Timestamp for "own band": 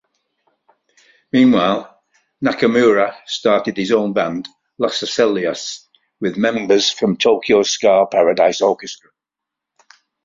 3.91-4.47